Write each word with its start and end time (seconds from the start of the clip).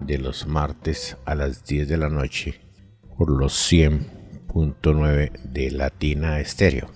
de 0.00 0.18
los 0.18 0.46
martes 0.46 1.16
a 1.24 1.34
las 1.34 1.64
10 1.64 1.88
de 1.88 1.96
la 1.96 2.08
noche 2.08 2.60
por 3.16 3.30
los 3.30 3.54
100.9 3.72 5.30
de 5.42 5.70
Latina 5.70 6.40
Estéreo. 6.40 6.90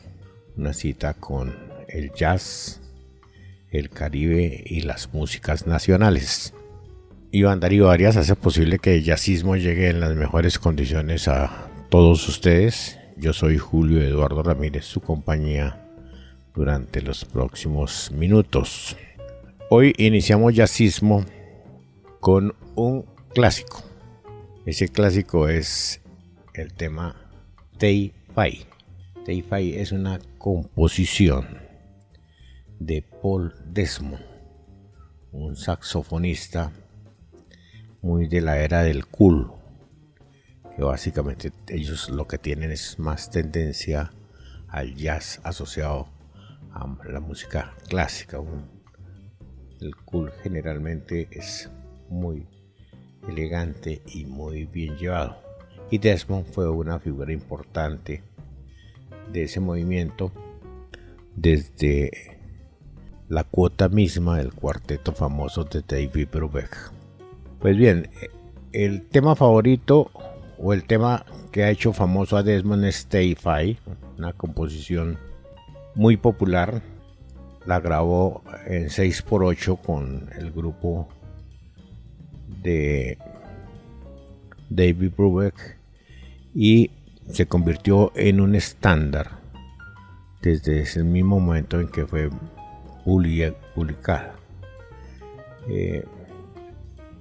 Una 0.56 0.72
cita 0.72 1.14
con 1.14 1.54
el 1.88 2.12
jazz, 2.12 2.80
el 3.70 3.90
Caribe 3.90 4.62
y 4.66 4.82
las 4.82 5.12
músicas 5.12 5.66
nacionales. 5.66 6.54
Iván 7.30 7.60
Darío 7.60 7.90
Arias 7.90 8.16
hace 8.16 8.34
posible 8.36 8.78
que 8.78 8.96
el 8.96 9.04
jazzismo 9.04 9.56
llegue 9.56 9.90
en 9.90 10.00
las 10.00 10.14
mejores 10.14 10.58
condiciones 10.58 11.28
a 11.28 11.70
todos 11.90 12.26
ustedes. 12.28 12.98
Yo 13.16 13.32
soy 13.32 13.58
Julio 13.58 14.00
Eduardo 14.00 14.42
Ramírez, 14.42 14.84
su 14.84 15.00
compañía 15.00 15.84
durante 16.54 17.02
los 17.02 17.24
próximos 17.24 18.10
minutos. 18.12 18.96
Hoy 19.70 19.94
iniciamos 19.98 20.54
jazzismo 20.54 21.24
con 22.20 22.54
un 22.78 23.04
clásico. 23.34 23.82
Ese 24.64 24.88
clásico 24.88 25.48
es 25.48 26.00
el 26.54 26.72
tema 26.74 27.16
Tei 27.76 28.14
Fai. 28.34 28.66
Tei 29.24 29.42
Fai 29.42 29.74
es 29.74 29.90
una 29.90 30.20
composición 30.38 31.58
de 32.78 33.02
Paul 33.02 33.52
Desmond, 33.66 34.22
un 35.32 35.56
saxofonista 35.56 36.70
muy 38.00 38.28
de 38.28 38.40
la 38.42 38.60
era 38.60 38.84
del 38.84 39.06
cool, 39.06 39.52
que 40.76 40.84
básicamente 40.84 41.50
ellos 41.66 42.08
lo 42.08 42.28
que 42.28 42.38
tienen 42.38 42.70
es 42.70 43.00
más 43.00 43.28
tendencia 43.28 44.12
al 44.68 44.94
jazz 44.94 45.40
asociado 45.42 46.08
a 46.70 46.86
la 47.08 47.18
música 47.18 47.74
clásica. 47.88 48.38
el 49.80 49.96
cool 49.96 50.32
generalmente 50.42 51.28
es 51.32 51.68
muy 52.08 52.46
elegante 53.28 54.02
y 54.06 54.24
muy 54.24 54.64
bien 54.64 54.96
llevado. 54.96 55.36
Y 55.90 55.98
Desmond 55.98 56.46
fue 56.46 56.68
una 56.68 56.98
figura 56.98 57.32
importante 57.32 58.22
de 59.32 59.42
ese 59.44 59.60
movimiento 59.60 60.32
desde 61.34 62.38
la 63.28 63.44
cuota 63.44 63.88
misma 63.88 64.38
del 64.38 64.52
cuarteto 64.52 65.12
famoso 65.12 65.64
de 65.64 65.82
David 65.86 66.28
Brubeck. 66.32 66.92
Pues 67.60 67.76
bien, 67.76 68.10
el 68.72 69.06
tema 69.08 69.36
favorito 69.36 70.10
o 70.58 70.72
el 70.72 70.84
tema 70.84 71.24
que 71.52 71.64
ha 71.64 71.70
hecho 71.70 71.92
famoso 71.92 72.36
a 72.36 72.42
Desmond 72.42 72.84
es 72.84 73.00
Stay 73.00 73.34
Fi, 73.34 73.78
una 74.16 74.32
composición 74.32 75.18
muy 75.94 76.16
popular. 76.16 76.82
La 77.66 77.80
grabó 77.80 78.42
en 78.66 78.86
6x8 78.86 79.80
con 79.80 80.30
el 80.38 80.52
grupo 80.52 81.08
de 82.62 83.18
David 84.70 85.12
Brubeck 85.16 85.78
y 86.54 86.90
se 87.30 87.46
convirtió 87.46 88.12
en 88.16 88.40
un 88.40 88.54
estándar 88.54 89.38
desde 90.42 90.82
ese 90.82 91.02
mismo 91.02 91.40
momento 91.40 91.80
en 91.80 91.88
que 91.88 92.06
fue 92.06 92.30
publicada. 93.74 94.34
Eh, 95.68 96.04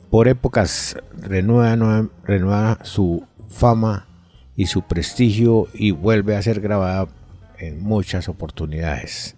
por 0.10 0.28
épocas 0.28 0.98
renueva, 1.18 2.80
su 2.84 3.26
fama 3.50 4.08
y 4.56 4.68
su 4.68 4.82
prestigio 4.84 5.68
y 5.74 5.92
vuelve 5.92 6.36
a 6.36 6.42
ser 6.42 6.62
grabada 6.62 7.08
en 7.58 7.82
muchas 7.82 8.30
oportunidades. 8.30 9.36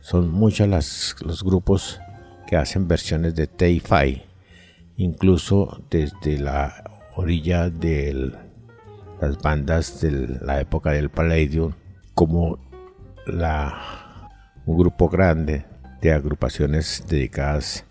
Son 0.00 0.30
muchos 0.30 0.68
los 0.68 1.42
grupos 1.44 2.00
que 2.48 2.56
hacen 2.56 2.88
versiones 2.88 3.34
de 3.34 3.46
Tay-Fi, 3.46 4.22
incluso 4.98 5.82
desde 5.90 6.38
la 6.38 6.84
orilla 7.14 7.70
de 7.70 8.32
las 9.20 9.38
bandas 9.38 10.02
de 10.02 10.38
la 10.42 10.60
época 10.60 10.90
del 10.90 11.08
Palladium, 11.08 11.72
como 12.14 12.58
un 14.66 14.76
grupo 14.76 15.08
grande 15.08 15.64
de 16.02 16.12
agrupaciones 16.12 17.04
dedicadas 17.08 17.84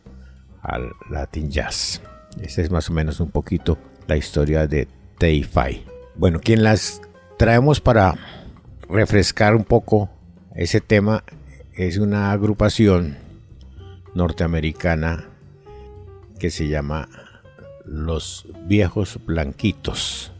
al 0.61 0.91
Latin 1.09 1.49
Jazz. 1.49 2.01
Esta 2.41 2.61
es 2.61 2.71
más 2.71 2.89
o 2.89 2.93
menos 2.93 3.19
un 3.19 3.31
poquito 3.31 3.77
la 4.07 4.17
historia 4.17 4.67
de 4.67 4.87
Tay-Fi. 5.17 5.85
Bueno, 6.15 6.39
quien 6.39 6.63
las 6.63 7.01
traemos 7.37 7.79
para 7.79 8.15
refrescar 8.89 9.55
un 9.55 9.63
poco 9.63 10.09
ese 10.55 10.81
tema 10.81 11.23
es 11.73 11.97
una 11.97 12.31
agrupación 12.31 13.17
norteamericana 14.13 15.29
que 16.39 16.49
se 16.49 16.67
llama 16.67 17.07
Los 17.85 18.45
Viejos 18.65 19.19
Blanquitos, 19.25 20.31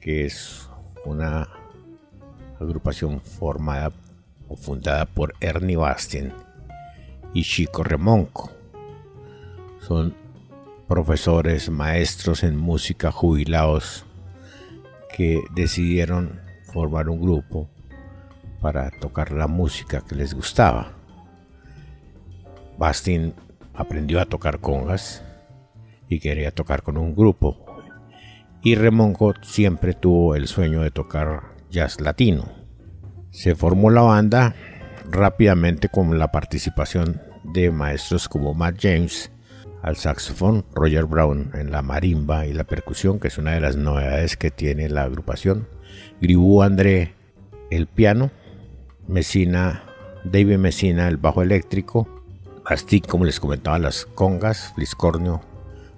que 0.00 0.24
es 0.24 0.68
una 1.04 1.48
agrupación 2.60 3.20
formada 3.20 3.92
o 4.48 4.56
fundada 4.56 5.06
por 5.06 5.34
Ernie 5.40 5.76
Bastien 5.76 6.32
y 7.34 7.42
Chico 7.44 7.82
Remonco 7.82 8.62
son 9.82 10.14
profesores, 10.86 11.68
maestros 11.68 12.44
en 12.44 12.56
música 12.56 13.10
jubilados 13.10 14.04
que 15.14 15.42
decidieron 15.54 16.40
formar 16.72 17.08
un 17.08 17.20
grupo 17.20 17.68
para 18.60 18.90
tocar 18.90 19.32
la 19.32 19.48
música 19.48 20.00
que 20.00 20.14
les 20.14 20.34
gustaba. 20.34 20.92
Bastin 22.78 23.34
aprendió 23.74 24.20
a 24.20 24.26
tocar 24.26 24.60
congas 24.60 25.22
y 26.08 26.20
quería 26.20 26.50
tocar 26.50 26.82
con 26.82 26.96
un 26.96 27.14
grupo. 27.14 27.64
Y 28.62 28.74
Remonco 28.74 29.34
siempre 29.42 29.94
tuvo 29.94 30.36
el 30.36 30.46
sueño 30.46 30.82
de 30.82 30.90
tocar 30.90 31.54
jazz 31.70 32.00
latino. 32.00 32.50
Se 33.30 33.54
formó 33.54 33.90
la 33.90 34.02
banda 34.02 34.54
rápidamente 35.10 35.88
con 35.88 36.18
la 36.18 36.30
participación 36.30 37.20
de 37.44 37.70
maestros 37.70 38.28
como 38.28 38.54
Matt 38.54 38.76
James 38.80 39.32
al 39.82 39.96
saxofón, 39.96 40.64
Roger 40.74 41.06
Brown 41.06 41.50
en 41.54 41.72
la 41.72 41.82
marimba 41.82 42.46
y 42.46 42.52
la 42.52 42.64
percusión, 42.64 43.18
que 43.18 43.28
es 43.28 43.38
una 43.38 43.52
de 43.52 43.60
las 43.60 43.76
novedades 43.76 44.36
que 44.36 44.52
tiene 44.52 44.88
la 44.88 45.02
agrupación, 45.02 45.66
Gribú 46.20 46.62
André 46.62 47.14
el 47.70 47.86
piano, 47.86 48.30
Messina, 49.08 49.84
David 50.24 50.58
Messina 50.58 51.08
el 51.08 51.16
bajo 51.16 51.42
eléctrico, 51.42 52.21
Astic, 52.64 53.06
como 53.06 53.24
les 53.24 53.40
comentaba, 53.40 53.78
las 53.78 54.06
congas, 54.06 54.72
Fliscornio, 54.74 55.40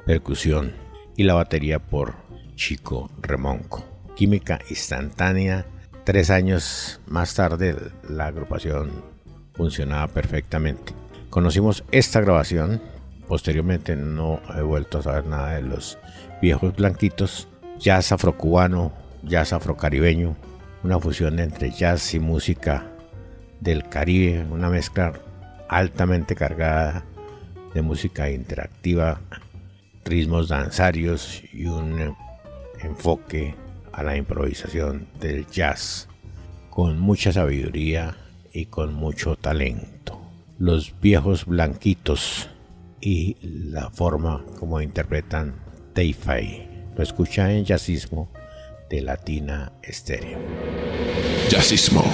percusión 0.06 0.72
y 1.16 1.24
la 1.24 1.34
batería 1.34 1.78
por 1.78 2.14
Chico 2.56 3.10
Remonco. 3.20 3.84
Química 4.16 4.60
instantánea. 4.70 5.66
Tres 6.04 6.30
años 6.30 7.00
más 7.06 7.34
tarde 7.34 7.76
la 8.08 8.26
agrupación 8.26 8.90
funcionaba 9.54 10.08
perfectamente. 10.08 10.92
Conocimos 11.30 11.84
esta 11.90 12.20
grabación 12.20 12.80
Posteriormente 13.28 13.96
no 13.96 14.40
he 14.54 14.62
vuelto 14.62 14.98
a 14.98 15.02
saber 15.02 15.26
nada 15.26 15.54
de 15.54 15.62
los 15.62 15.98
viejos 16.42 16.74
blanquitos. 16.76 17.48
Jazz 17.78 18.12
afrocubano, 18.12 18.92
jazz 19.22 19.52
afrocaribeño, 19.52 20.36
una 20.82 21.00
fusión 21.00 21.38
entre 21.38 21.70
jazz 21.70 22.14
y 22.14 22.20
música 22.20 22.86
del 23.60 23.88
Caribe, 23.88 24.46
una 24.50 24.68
mezcla 24.68 25.12
altamente 25.74 26.36
cargada 26.36 27.04
de 27.74 27.82
música 27.82 28.30
interactiva, 28.30 29.20
ritmos 30.04 30.48
danzarios 30.48 31.42
y 31.52 31.66
un 31.66 32.16
enfoque 32.80 33.56
a 33.92 34.04
la 34.04 34.16
improvisación 34.16 35.08
del 35.18 35.48
jazz 35.48 36.08
con 36.70 37.00
mucha 37.00 37.32
sabiduría 37.32 38.16
y 38.52 38.66
con 38.66 38.94
mucho 38.94 39.34
talento. 39.34 40.20
Los 40.58 40.94
viejos 41.00 41.44
blanquitos 41.44 42.48
y 43.00 43.36
la 43.42 43.90
forma 43.90 44.44
como 44.60 44.80
interpretan 44.80 45.56
Teifai. 45.92 46.68
Lo 46.96 47.02
escucha 47.02 47.52
en 47.52 47.64
Jazzismo 47.64 48.30
de 48.88 49.02
Latina 49.02 49.72
Estéreo. 49.82 50.38
Jazzismo. 51.48 52.04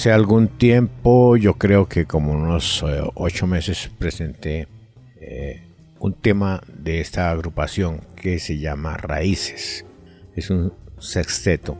Hace 0.00 0.12
algún 0.12 0.48
tiempo, 0.48 1.36
yo 1.36 1.58
creo 1.58 1.86
que 1.86 2.06
como 2.06 2.32
unos 2.32 2.82
eh, 2.88 3.02
ocho 3.16 3.46
meses, 3.46 3.90
presenté 3.98 4.66
eh, 5.20 5.62
un 5.98 6.14
tema 6.14 6.62
de 6.72 7.02
esta 7.02 7.30
agrupación 7.30 8.00
que 8.16 8.38
se 8.38 8.58
llama 8.58 8.96
Raíces. 8.96 9.84
Es 10.34 10.48
un 10.48 10.72
sexteto 10.98 11.76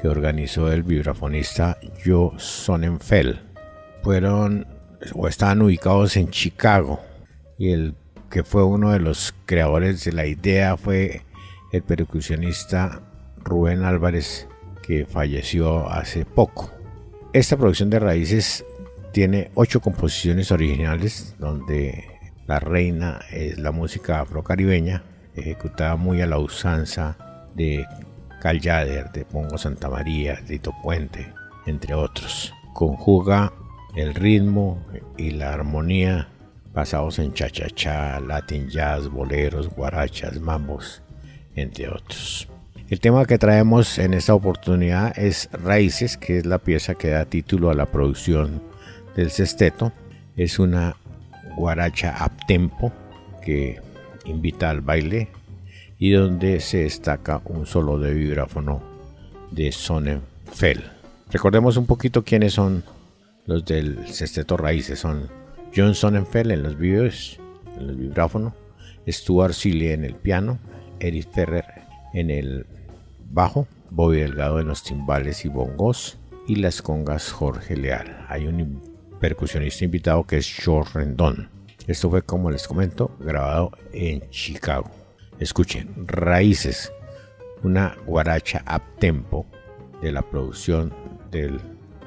que 0.00 0.08
organizó 0.08 0.72
el 0.72 0.82
vibrafonista 0.82 1.76
Jo 2.02 2.32
Sonnenfeld. 2.38 3.38
Fueron 4.02 4.66
o 5.12 5.28
estaban 5.28 5.60
ubicados 5.60 6.16
en 6.16 6.30
Chicago 6.30 7.02
y 7.58 7.72
el 7.72 7.96
que 8.30 8.44
fue 8.44 8.64
uno 8.64 8.92
de 8.92 9.00
los 9.00 9.34
creadores 9.44 10.06
de 10.06 10.12
la 10.12 10.24
idea 10.24 10.78
fue 10.78 11.20
el 11.72 11.82
percusionista 11.82 13.02
Rubén 13.36 13.82
Álvarez 13.82 14.48
que 14.82 15.04
falleció 15.04 15.86
hace 15.90 16.24
poco. 16.24 16.77
Esta 17.38 17.56
producción 17.56 17.88
de 17.88 18.00
raíces 18.00 18.64
tiene 19.12 19.52
ocho 19.54 19.78
composiciones 19.78 20.50
originales 20.50 21.36
donde 21.38 22.04
la 22.48 22.58
reina 22.58 23.20
es 23.30 23.56
la 23.60 23.70
música 23.70 24.18
afrocaribeña 24.18 25.04
ejecutada 25.36 25.94
muy 25.94 26.20
a 26.20 26.26
la 26.26 26.40
usanza 26.40 27.46
de 27.54 27.86
Cal 28.40 28.58
Yader, 28.60 29.12
de 29.12 29.24
Pongo 29.24 29.56
Santa 29.56 29.88
María, 29.88 30.42
Tito 30.48 30.74
Puente, 30.82 31.32
entre 31.66 31.94
otros. 31.94 32.52
Conjuga 32.74 33.52
el 33.94 34.16
ritmo 34.16 34.84
y 35.16 35.30
la 35.30 35.54
armonía 35.54 36.26
basados 36.74 37.20
en 37.20 37.34
cha-cha-cha, 37.34 38.18
latin 38.18 38.68
jazz, 38.68 39.06
boleros, 39.06 39.68
guarachas, 39.68 40.40
mambos, 40.40 41.02
entre 41.54 41.88
otros. 41.88 42.48
El 42.90 43.00
tema 43.00 43.26
que 43.26 43.36
traemos 43.36 43.98
en 43.98 44.14
esta 44.14 44.32
oportunidad 44.34 45.18
es 45.18 45.50
Raíces, 45.52 46.16
que 46.16 46.38
es 46.38 46.46
la 46.46 46.56
pieza 46.56 46.94
que 46.94 47.08
da 47.08 47.26
título 47.26 47.68
a 47.68 47.74
la 47.74 47.84
producción 47.84 48.62
del 49.14 49.30
sexteto. 49.30 49.92
Es 50.38 50.58
una 50.58 50.96
guaracha 51.54 52.24
a 52.24 52.34
tempo 52.46 52.90
que 53.44 53.78
invita 54.24 54.70
al 54.70 54.80
baile 54.80 55.28
y 55.98 56.12
donde 56.12 56.60
se 56.60 56.84
destaca 56.84 57.42
un 57.44 57.66
solo 57.66 57.98
de 57.98 58.14
vibráfono 58.14 58.80
de 59.50 59.70
Sonnenfeld. 59.70 60.82
Recordemos 61.30 61.76
un 61.76 61.84
poquito 61.84 62.24
quiénes 62.24 62.54
son 62.54 62.84
los 63.44 63.66
del 63.66 64.06
sexteto 64.06 64.56
Raíces. 64.56 65.00
Son 65.00 65.28
John 65.76 65.94
Sonnenfeld 65.94 66.52
en 66.52 66.62
los 66.62 66.78
vibros, 66.78 67.38
en 67.78 67.90
el 67.90 67.96
vibráfono, 67.96 68.54
Stuart 69.06 69.52
Silly 69.52 69.88
en 69.90 70.06
el 70.06 70.14
piano, 70.14 70.58
Eric 71.00 71.30
Ferrer 71.34 71.66
en 72.14 72.30
el 72.30 72.64
bajo, 73.30 73.66
Bobby 73.90 74.20
Delgado 74.20 74.60
en 74.60 74.68
los 74.68 74.82
timbales 74.82 75.44
y 75.44 75.48
bongos 75.48 76.18
y 76.46 76.56
las 76.56 76.82
congas 76.82 77.30
Jorge 77.30 77.76
Leal. 77.76 78.24
Hay 78.28 78.46
un 78.46 78.82
percusionista 79.20 79.84
invitado 79.84 80.24
que 80.24 80.38
es 80.38 80.52
George 80.52 80.98
Rendón. 80.98 81.50
Esto 81.86 82.10
fue, 82.10 82.22
como 82.22 82.50
les 82.50 82.68
comento, 82.68 83.16
grabado 83.20 83.72
en 83.92 84.28
Chicago. 84.30 84.90
Escuchen, 85.38 86.06
Raíces, 86.06 86.92
una 87.62 87.96
guaracha 88.06 88.62
a 88.66 88.78
tempo 88.78 89.46
de 90.02 90.12
la 90.12 90.22
producción 90.22 90.92
del 91.30 91.60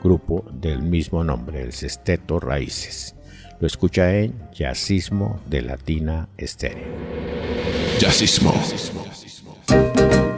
grupo 0.03 0.45
del 0.53 0.81
mismo 0.81 1.23
nombre, 1.23 1.61
el 1.61 1.73
Sesteto 1.73 2.39
Raíces. 2.39 3.15
Lo 3.59 3.67
escucha 3.67 4.15
en 4.15 4.33
Jazzismo 4.51 5.39
de 5.47 5.61
Latina 5.61 6.29
Estéreo. 6.37 6.87
Jazzismo. 7.99 8.53
En 9.69 10.30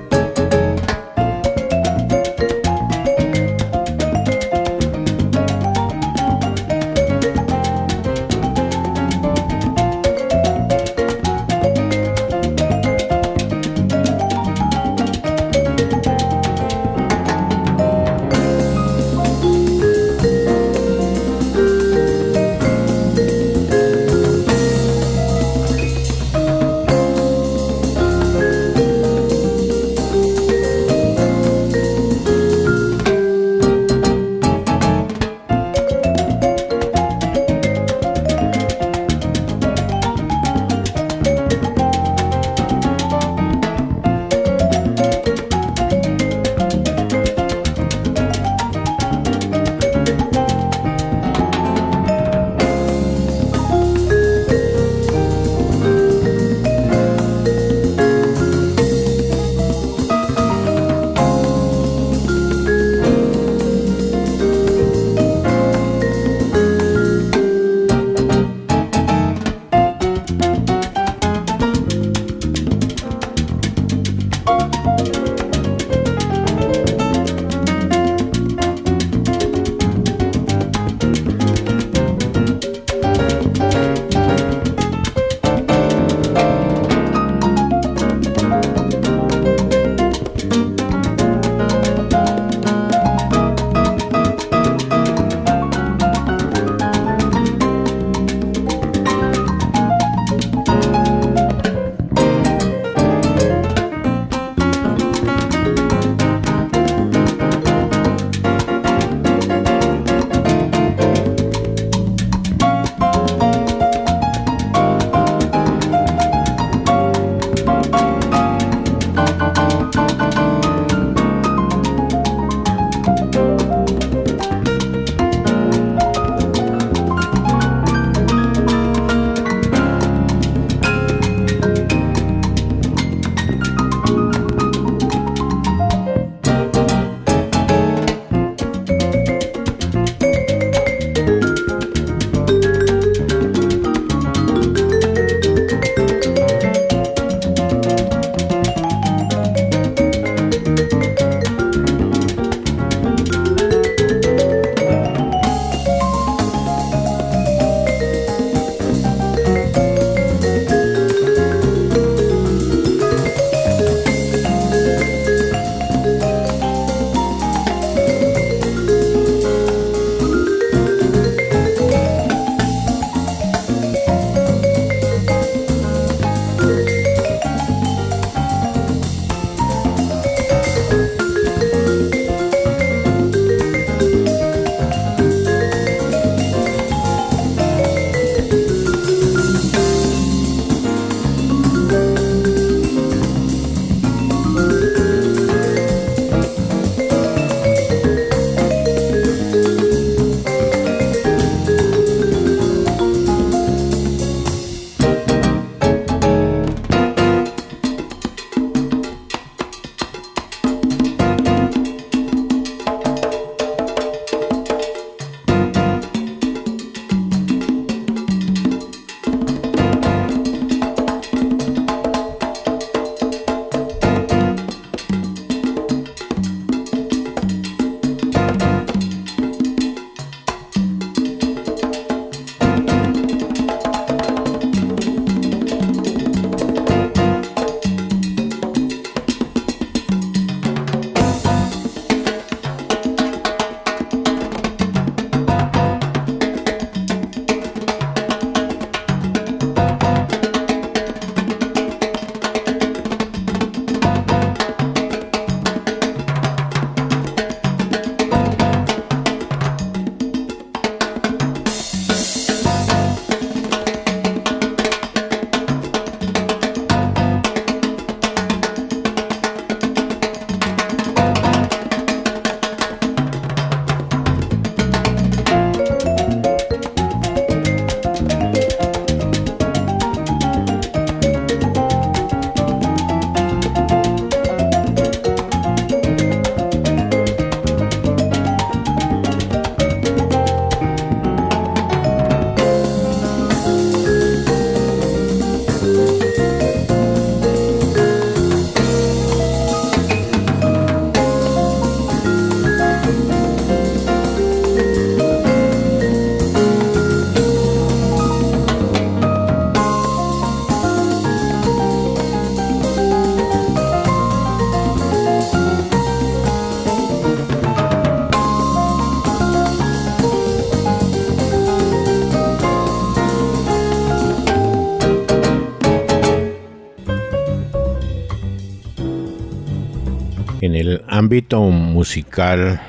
ámbito 331.34 331.62
musical 331.62 332.80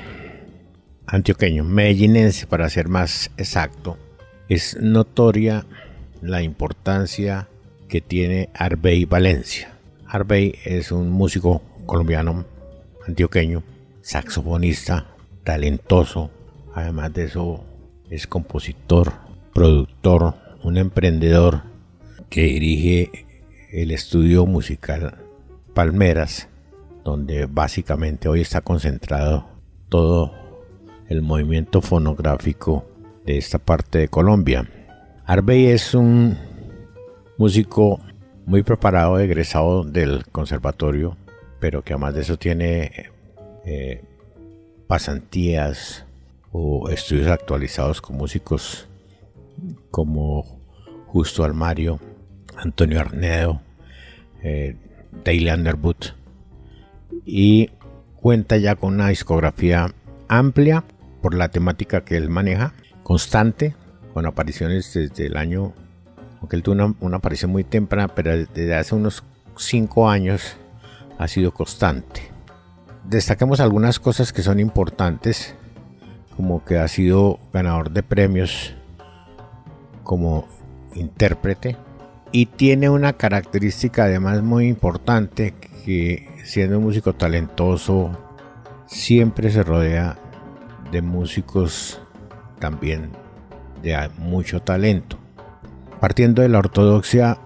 antioqueño, 1.07 1.63
medellinense 1.63 2.45
para 2.45 2.69
ser 2.69 2.89
más 2.89 3.31
exacto, 3.37 3.97
es 4.49 4.77
notoria 4.79 5.65
la 6.21 6.43
importancia 6.43 7.47
que 7.89 8.01
tiene 8.01 8.49
Arbey 8.53 9.05
Valencia. 9.05 9.73
Arbey 10.05 10.53
es 10.63 10.91
un 10.91 11.09
músico 11.09 11.63
colombiano 11.87 12.45
antioqueño, 13.07 13.63
saxofonista, 14.03 15.07
talentoso, 15.43 16.29
además 16.75 17.15
de 17.15 17.23
eso 17.23 17.65
es 18.11 18.27
compositor, 18.27 19.11
productor, 19.55 20.35
un 20.61 20.77
emprendedor 20.77 21.63
que 22.29 22.43
dirige 22.43 23.25
el 23.71 23.89
estudio 23.89 24.45
musical 24.45 25.17
Palmeras, 25.73 26.47
donde 27.05 27.45
básicamente 27.45 28.27
hoy 28.27 28.41
está 28.41 28.61
concentrado 28.61 29.45
todo 29.89 30.33
el 31.07 31.21
movimiento 31.21 31.81
fonográfico 31.81 32.83
de 33.23 33.37
esta 33.37 33.59
parte 33.59 33.99
de 33.99 34.07
Colombia. 34.07 34.67
Arbey 35.23 35.67
es 35.67 35.93
un 35.93 36.35
músico 37.37 38.01
muy 38.47 38.63
preparado, 38.63 39.19
egresado 39.19 39.83
del 39.83 40.25
conservatorio, 40.31 41.15
pero 41.59 41.83
que 41.83 41.93
además 41.93 42.15
de 42.15 42.21
eso 42.21 42.37
tiene 42.37 43.11
eh, 43.65 44.03
pasantías 44.87 46.05
o 46.51 46.89
estudios 46.89 47.27
actualizados 47.27 48.01
con 48.01 48.17
músicos 48.17 48.87
como 49.91 50.43
Justo 51.05 51.43
Almario, 51.43 51.99
Antonio 52.57 52.99
Arnedo, 52.99 53.61
eh, 54.41 54.75
Dale 55.23 55.53
Underwood 55.53 56.24
y 57.23 57.69
cuenta 58.15 58.57
ya 58.57 58.75
con 58.75 58.95
una 58.95 59.09
discografía 59.09 59.93
amplia 60.27 60.83
por 61.21 61.35
la 61.35 61.49
temática 61.49 62.03
que 62.03 62.17
él 62.17 62.29
maneja, 62.29 62.73
constante, 63.03 63.75
con 64.13 64.25
apariciones 64.25 64.93
desde 64.93 65.27
el 65.27 65.37
año, 65.37 65.73
aunque 66.39 66.55
él 66.55 66.63
tuvo 66.63 66.95
una, 66.99 67.17
aparición 67.17 67.51
muy 67.51 67.63
temprana, 67.63 68.07
pero 68.13 68.35
desde 68.35 68.75
hace 68.75 68.95
unos 68.95 69.23
5 69.57 70.09
años 70.09 70.57
ha 71.17 71.27
sido 71.27 71.53
constante. 71.53 72.21
Destaquemos 73.03 73.59
algunas 73.59 73.99
cosas 73.99 74.33
que 74.33 74.41
son 74.41 74.59
importantes, 74.59 75.55
como 76.35 76.65
que 76.65 76.77
ha 76.77 76.87
sido 76.87 77.39
ganador 77.53 77.91
de 77.91 78.03
premios 78.03 78.73
como 80.03 80.47
intérprete 80.95 81.77
y 82.31 82.47
tiene 82.47 82.89
una 82.89 83.13
característica 83.13 84.05
además 84.05 84.41
muy 84.41 84.67
importante 84.67 85.53
que 85.85 86.27
siendo 86.43 86.79
un 86.79 86.85
músico 86.85 87.13
talentoso 87.13 88.17
siempre 88.87 89.51
se 89.51 89.63
rodea 89.63 90.17
de 90.91 91.01
músicos 91.01 92.01
también 92.59 93.11
de 93.81 94.09
mucho 94.17 94.61
talento. 94.61 95.17
Partiendo 95.99 96.41
de 96.41 96.49
la 96.49 96.59
ortodoxia, 96.59 97.37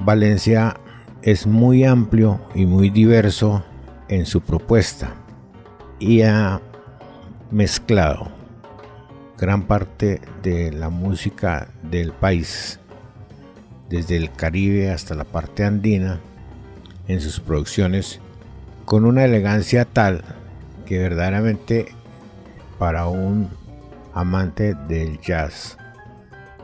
Valencia 0.00 0.76
es 1.22 1.46
muy 1.46 1.84
amplio 1.84 2.40
y 2.54 2.66
muy 2.66 2.90
diverso 2.90 3.64
en 4.08 4.26
su 4.26 4.40
propuesta 4.40 5.14
y 5.98 6.22
ha 6.22 6.60
mezclado 7.50 8.28
gran 9.38 9.66
parte 9.66 10.20
de 10.42 10.72
la 10.72 10.88
música 10.88 11.68
del 11.82 12.12
país, 12.12 12.80
desde 13.88 14.16
el 14.16 14.32
Caribe 14.32 14.90
hasta 14.90 15.14
la 15.14 15.24
parte 15.24 15.64
andina, 15.64 16.20
en 17.08 17.20
sus 17.20 17.40
producciones, 17.40 18.20
con 18.84 19.04
una 19.04 19.24
elegancia 19.24 19.84
tal 19.84 20.24
que 20.84 20.98
verdaderamente 20.98 21.86
para 22.78 23.06
un 23.06 23.48
amante 24.14 24.74
del 24.88 25.20
jazz, 25.20 25.76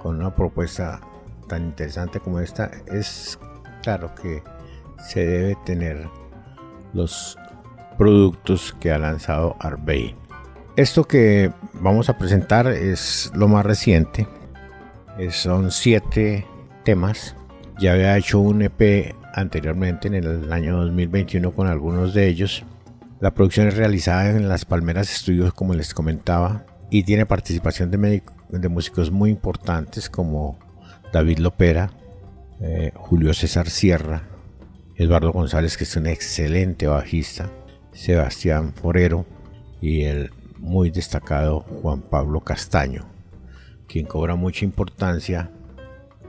con 0.03 0.17
una 0.17 0.35
propuesta 0.35 1.01
tan 1.49 1.65
interesante 1.65 2.21
como 2.21 2.41
esta, 2.41 2.71
es 2.87 3.39
claro 3.83 4.15
que 4.15 4.43
se 4.99 5.27
debe 5.27 5.57
tener 5.65 6.09
los 6.93 7.39
productos 7.99 8.75
que 8.81 8.91
ha 8.91 8.99
lanzado 8.99 9.57
Arbey. 9.61 10.17
Esto 10.77 11.05
que 11.05 11.53
vamos 11.75 12.09
a 12.09 12.17
presentar 12.17 12.67
es 12.67 13.31
lo 13.35 13.49
más 13.49 13.67
reciente. 13.67 14.27
Son 15.31 15.71
siete 15.71 16.47
temas. 16.85 17.37
Ya 17.79 17.93
había 17.93 18.17
hecho 18.17 18.41
un 18.41 18.63
EP 18.63 19.15
anteriormente 19.35 20.09
en 20.09 20.15
el 20.15 20.53
año 20.53 20.77
2021 20.79 21.53
con 21.53 21.67
algunos 21.67 22.15
de 22.15 22.29
ellos. 22.29 22.65
La 23.21 23.33
producción 23.33 23.69
es 23.69 23.77
realizada 23.77 24.31
en 24.31 24.49
las 24.49 24.65
Palmeras 24.65 25.13
Estudios, 25.13 25.55
como 25.55 25.75
les 25.75 25.95
comentaba, 25.95 26.67
y 26.91 27.05
tiene 27.05 27.25
participación 27.25 27.91
de, 27.91 28.23
de 28.49 28.69
músicos 28.69 29.11
muy 29.11 29.31
importantes 29.31 30.11
como 30.11 30.59
David 31.13 31.39
Lopera, 31.39 31.91
eh, 32.61 32.93
Julio 32.95 33.33
César 33.33 33.71
Sierra, 33.71 34.25
Eduardo 34.97 35.33
González, 35.33 35.77
que 35.77 35.85
es 35.85 35.97
un 35.97 36.07
excelente 36.07 36.87
bajista, 36.87 37.51
Sebastián 37.93 38.73
Forero 38.75 39.27
y 39.81 40.05
el 40.05 40.31
muy 40.59 40.91
destacado 40.91 41.61
Juan 41.61 42.03
Pablo 42.03 42.41
Castaño, 42.41 43.07
quien 43.89 44.07
cobra 44.07 44.37
mucha 44.37 44.65
importancia 44.65 45.51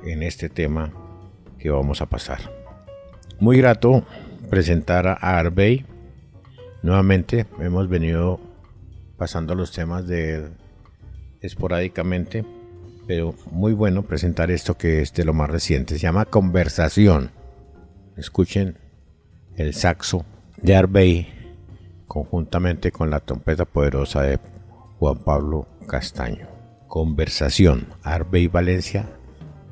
en 0.06 0.24
este 0.24 0.50
tema 0.50 0.92
que 1.60 1.70
vamos 1.70 2.02
a 2.02 2.08
pasar. 2.08 2.40
Muy 3.40 3.58
grato 3.58 4.06
presentar 4.50 5.08
a 5.08 5.14
Arbey. 5.14 5.86
Nuevamente 6.82 7.46
hemos 7.60 7.90
venido 7.90 8.40
pasando 9.18 9.56
los 9.56 9.72
temas 9.72 10.08
de 10.08 10.50
esporádicamente, 11.42 12.46
pero 13.08 13.36
muy 13.52 13.74
bueno 13.74 14.04
presentar 14.04 14.52
esto 14.52 14.78
que 14.78 15.02
es 15.02 15.14
de 15.14 15.26
lo 15.26 15.34
más 15.34 15.50
reciente. 15.50 15.96
Se 15.96 16.00
llama 16.00 16.26
Conversación. 16.26 17.32
Escuchen 18.18 18.78
el 19.56 19.74
saxo 19.74 20.26
de 20.62 20.76
Arbey 20.76 21.28
conjuntamente 22.08 22.92
con 22.92 23.10
la 23.10 23.20
trompeta 23.20 23.66
poderosa 23.66 24.22
de 24.22 24.40
Juan 25.00 25.18
Pablo 25.24 25.68
Castaño. 25.88 26.48
Conversación, 26.88 27.88
Arbey 28.04 28.48
Valencia, 28.48 29.10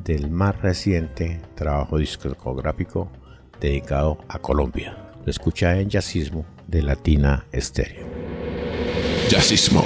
del 0.04 0.30
más 0.30 0.62
reciente 0.62 1.42
trabajo 1.56 1.98
discográfico 1.98 3.12
dedicado 3.60 4.18
a 4.28 4.40
Colombia. 4.40 4.98
Lo 5.24 5.30
escucha 5.30 5.80
en 5.80 5.90
Jazzismo 5.90 6.46
de 6.68 6.82
Latina 6.82 7.46
Estéreo. 7.52 8.08
Jazzismo. 9.30 9.84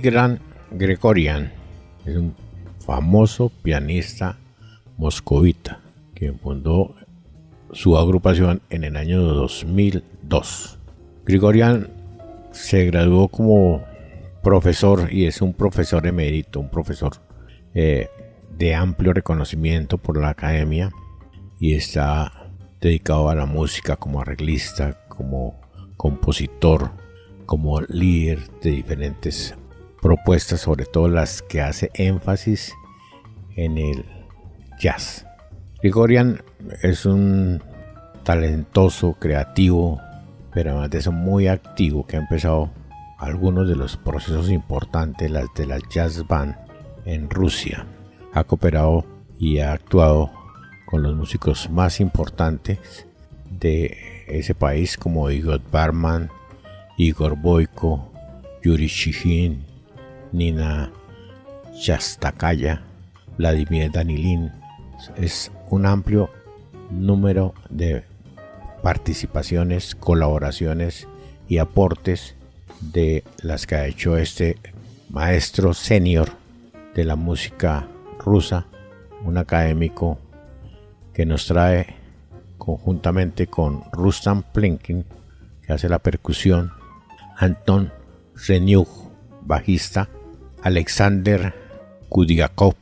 Tigran 0.00 0.40
Gregorian 0.70 1.52
es 2.06 2.16
un 2.16 2.34
famoso 2.86 3.50
pianista 3.50 4.38
moscovita 4.96 5.80
quien 6.14 6.38
fundó 6.38 6.94
su 7.72 7.98
agrupación 7.98 8.62
en 8.70 8.84
el 8.84 8.96
año 8.96 9.20
2002. 9.20 10.78
Gregorian 11.26 11.90
se 12.50 12.86
graduó 12.86 13.28
como 13.28 13.84
profesor 14.42 15.12
y 15.12 15.26
es 15.26 15.42
un 15.42 15.52
profesor 15.52 16.06
emérito, 16.06 16.60
un 16.60 16.70
profesor 16.70 17.12
eh, 17.74 18.08
de 18.56 18.74
amplio 18.74 19.12
reconocimiento 19.12 19.98
por 19.98 20.18
la 20.18 20.30
academia 20.30 20.90
y 21.58 21.74
está 21.74 22.48
dedicado 22.80 23.28
a 23.28 23.34
la 23.34 23.44
música 23.44 23.96
como 23.96 24.22
arreglista, 24.22 24.98
como 25.08 25.60
compositor, 25.98 26.90
como 27.44 27.82
líder 27.82 28.38
de 28.62 28.70
diferentes 28.70 29.54
propuestas, 30.00 30.60
sobre 30.60 30.86
todo 30.86 31.08
las 31.08 31.42
que 31.42 31.60
hace 31.60 31.90
énfasis 31.94 32.72
en 33.56 33.78
el 33.78 34.04
jazz. 34.78 35.26
Grigorian 35.82 36.42
es 36.82 37.06
un 37.06 37.62
talentoso, 38.24 39.14
creativo, 39.14 40.00
pero 40.52 40.70
además 40.70 40.90
de 40.90 40.98
eso 40.98 41.12
muy 41.12 41.48
activo 41.48 42.06
que 42.06 42.16
ha 42.16 42.20
empezado 42.20 42.70
algunos 43.18 43.68
de 43.68 43.76
los 43.76 43.96
procesos 43.96 44.50
importantes 44.50 45.30
las 45.30 45.46
de 45.54 45.66
la 45.66 45.78
jazz 45.90 46.26
band 46.26 46.56
en 47.04 47.28
Rusia. 47.28 47.86
Ha 48.32 48.44
cooperado 48.44 49.04
y 49.38 49.58
ha 49.58 49.72
actuado 49.72 50.30
con 50.86 51.02
los 51.02 51.14
músicos 51.14 51.70
más 51.70 52.00
importantes 52.00 53.06
de 53.50 54.24
ese 54.28 54.54
país 54.54 54.96
como 54.96 55.30
Igor 55.30 55.60
Barman, 55.70 56.30
Igor 56.96 57.36
Boyko, 57.36 58.10
Yuri 58.62 58.86
Shichin, 58.86 59.69
Nina 60.32 60.92
Shastakaya, 61.74 62.82
Vladimir 63.38 63.90
Danilin. 63.90 64.52
Es 65.16 65.50
un 65.70 65.86
amplio 65.86 66.30
número 66.90 67.54
de 67.68 68.04
participaciones, 68.82 69.94
colaboraciones 69.94 71.08
y 71.48 71.58
aportes 71.58 72.34
de 72.80 73.24
las 73.42 73.66
que 73.66 73.74
ha 73.76 73.86
hecho 73.86 74.16
este 74.16 74.56
maestro 75.08 75.74
senior 75.74 76.30
de 76.94 77.04
la 77.04 77.16
música 77.16 77.88
rusa, 78.18 78.66
un 79.24 79.38
académico 79.38 80.18
que 81.12 81.26
nos 81.26 81.46
trae 81.46 81.94
conjuntamente 82.58 83.46
con 83.46 83.82
Rustam 83.92 84.42
Plinkin, 84.52 85.04
que 85.62 85.72
hace 85.72 85.88
la 85.88 85.98
percusión, 85.98 86.72
Anton 87.36 87.92
Renyuk, 88.46 88.88
bajista, 89.42 90.08
Alexander 90.62 91.54
Kudiakov, 92.10 92.74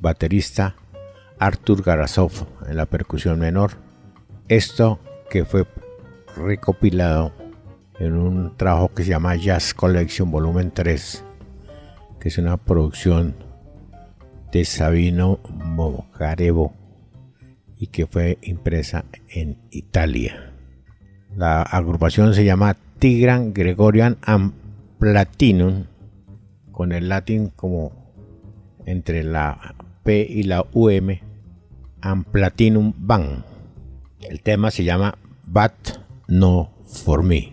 baterista, 0.00 0.76
Artur 1.38 1.82
Garasov 1.82 2.46
en 2.68 2.76
la 2.76 2.86
percusión 2.86 3.38
menor. 3.38 3.72
Esto 4.48 4.98
que 5.28 5.44
fue 5.44 5.66
recopilado 6.36 7.32
en 7.98 8.14
un 8.14 8.56
trabajo 8.56 8.94
que 8.94 9.04
se 9.04 9.10
llama 9.10 9.36
Jazz 9.36 9.74
Collection 9.74 10.30
Volumen 10.30 10.70
3, 10.70 11.24
que 12.18 12.28
es 12.28 12.38
una 12.38 12.56
producción 12.56 13.34
de 14.50 14.64
Sabino 14.64 15.38
Mogarevo 15.50 16.72
y 17.76 17.88
que 17.88 18.06
fue 18.06 18.38
impresa 18.40 19.04
en 19.28 19.58
Italia. 19.70 20.54
La 21.36 21.60
agrupación 21.62 22.32
se 22.32 22.44
llama 22.44 22.76
Tigran 22.98 23.52
Gregorian 23.52 24.16
and 24.22 24.52
Platinum 24.98 25.84
con 26.80 26.92
el 26.92 27.10
latín 27.10 27.52
como 27.54 27.92
entre 28.86 29.22
la 29.22 29.74
P 30.02 30.26
y 30.26 30.44
la 30.44 30.64
UM, 30.72 31.18
and 32.00 32.24
Platinum 32.24 32.94
Band. 32.96 33.44
El 34.22 34.40
tema 34.40 34.70
se 34.70 34.84
llama 34.84 35.18
But 35.44 35.72
No 36.26 36.72
For 36.86 37.22
Me, 37.22 37.52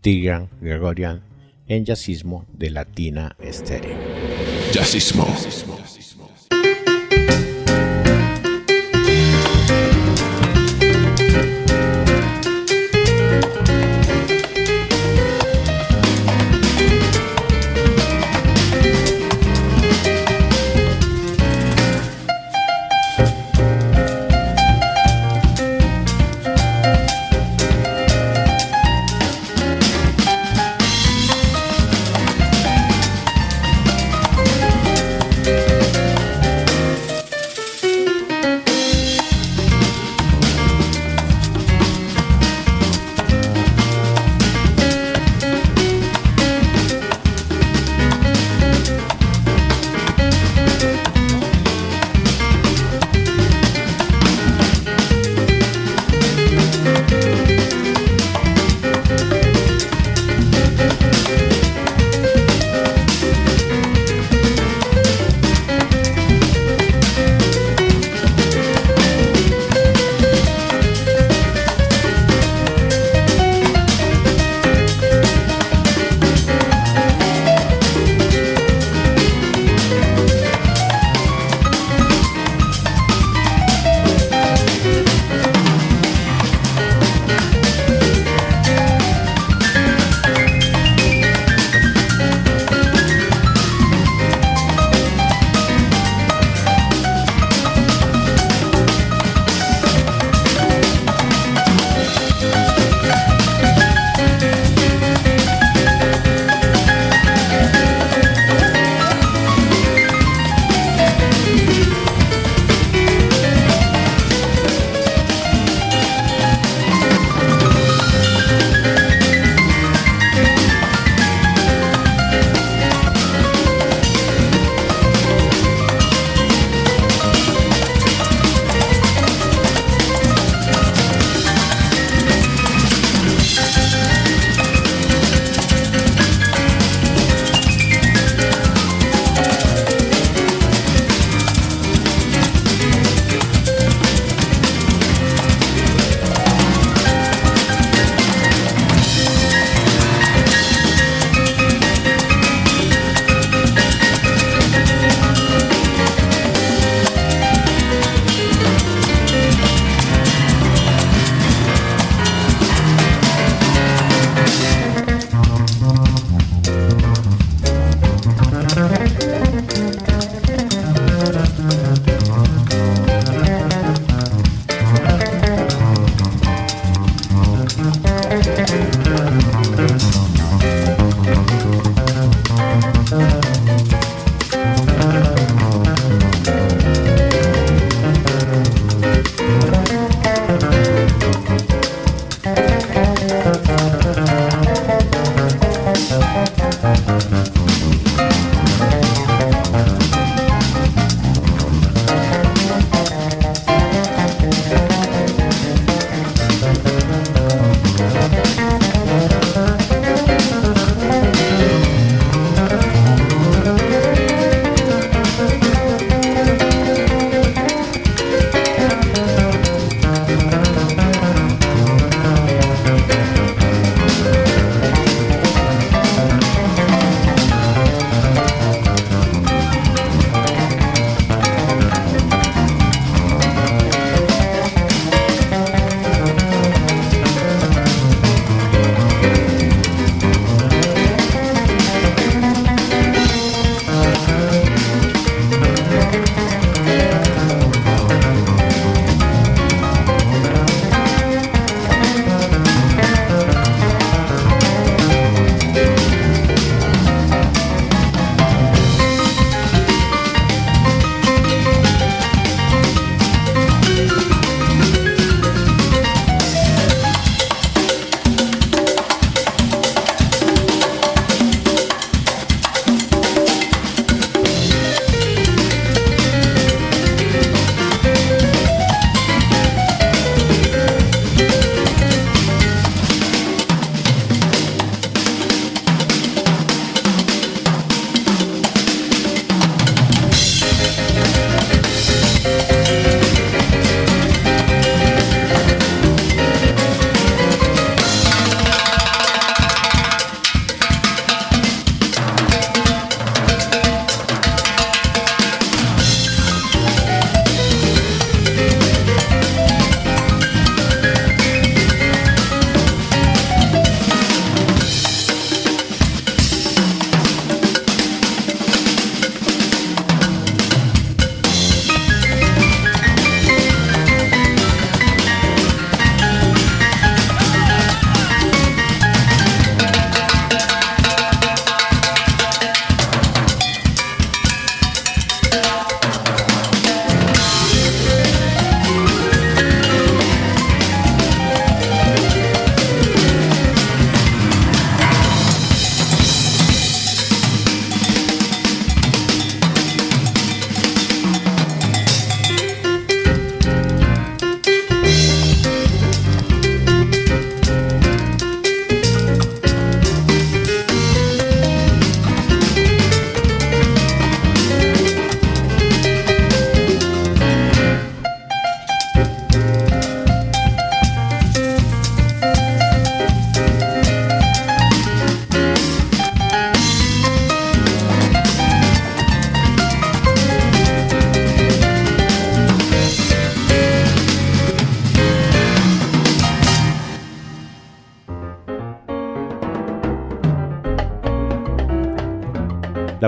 Tigran 0.00 0.48
Gregorian 0.60 1.24
en 1.66 1.84
jazzismo 1.84 2.46
de 2.52 2.70
Latina 2.70 3.34
Estéreo. 3.40 3.98
Jazzismo. 4.72 5.26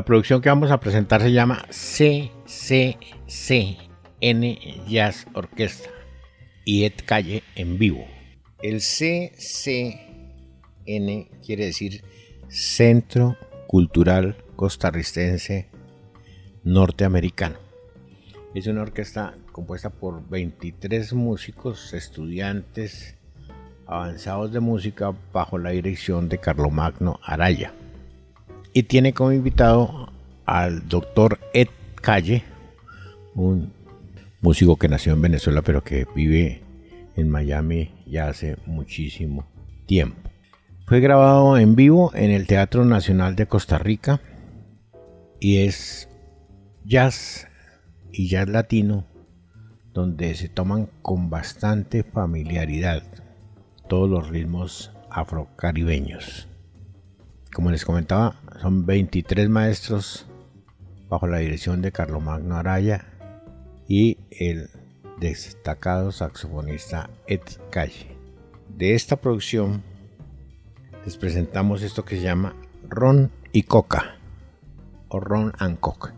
La 0.04 0.06
producción 0.06 0.42
que 0.42 0.50
vamos 0.50 0.70
a 0.70 0.80
presentar 0.80 1.22
se 1.22 1.32
llama 1.32 1.64
CCCN 1.70 2.98
Jazz 4.86 5.26
Orquesta 5.32 5.88
y 6.62 6.84
Ed 6.84 6.92
Calle 7.06 7.42
en 7.54 7.78
vivo. 7.78 8.04
El 8.60 8.80
CCN 8.80 9.96
quiere 11.42 11.64
decir 11.64 12.04
Centro 12.48 13.38
Cultural 13.66 14.36
Costarricense 14.56 15.70
Norteamericano. 16.64 17.56
Es 18.54 18.66
una 18.66 18.82
orquesta 18.82 19.38
compuesta 19.52 19.88
por 19.88 20.28
23 20.28 21.14
músicos, 21.14 21.94
estudiantes 21.94 23.16
avanzados 23.86 24.52
de 24.52 24.60
música 24.60 25.14
bajo 25.32 25.56
la 25.56 25.70
dirección 25.70 26.28
de 26.28 26.36
Carlomagno 26.36 27.20
Araya 27.22 27.72
y 28.74 28.82
tiene 28.82 29.14
como 29.14 29.32
invitado 29.32 30.12
al 30.44 30.88
doctor 30.88 31.38
Ed 31.54 31.68
Calle, 31.94 32.42
un 33.34 33.72
músico 34.40 34.76
que 34.76 34.88
nació 34.88 35.14
en 35.14 35.22
Venezuela 35.22 35.62
pero 35.62 35.82
que 35.82 36.06
vive 36.14 36.62
en 37.16 37.30
Miami 37.30 37.92
ya 38.04 38.28
hace 38.28 38.56
muchísimo 38.66 39.46
tiempo. 39.86 40.28
Fue 40.86 41.00
grabado 41.00 41.56
en 41.56 41.76
vivo 41.76 42.10
en 42.14 42.30
el 42.30 42.46
Teatro 42.46 42.84
Nacional 42.84 43.36
de 43.36 43.46
Costa 43.46 43.78
Rica 43.78 44.20
y 45.40 45.58
es 45.58 46.08
jazz 46.84 47.46
y 48.12 48.28
jazz 48.28 48.48
latino 48.48 49.06
donde 49.94 50.34
se 50.34 50.48
toman 50.48 50.90
con 51.00 51.30
bastante 51.30 52.02
familiaridad 52.02 53.04
todos 53.88 54.10
los 54.10 54.28
ritmos 54.28 54.90
afrocaribeños. 55.10 56.48
Como 57.54 57.70
les 57.70 57.84
comentaba, 57.84 58.40
son 58.60 58.86
23 58.86 59.48
maestros 59.48 60.26
bajo 61.08 61.26
la 61.26 61.38
dirección 61.38 61.82
de 61.82 61.92
Carlomagno 61.92 62.56
Araya 62.56 63.06
y 63.88 64.18
el 64.30 64.70
destacado 65.18 66.12
saxofonista 66.12 67.10
Ed 67.26 67.42
Calle. 67.70 68.16
De 68.68 68.94
esta 68.94 69.16
producción 69.16 69.82
les 71.04 71.16
presentamos 71.16 71.82
esto 71.82 72.04
que 72.04 72.16
se 72.16 72.22
llama 72.22 72.56
Ron 72.88 73.30
y 73.52 73.64
Coca 73.64 74.16
o 75.08 75.20
Ron 75.20 75.52
and 75.58 75.78
Coca. 75.78 76.14